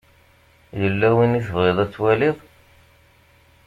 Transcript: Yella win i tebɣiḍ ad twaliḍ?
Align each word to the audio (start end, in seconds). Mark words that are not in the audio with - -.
Yella 0.81 1.09
win 1.15 1.37
i 1.39 1.41
tebɣiḍ 1.45 1.77
ad 1.83 1.91
twaliḍ? 1.93 2.37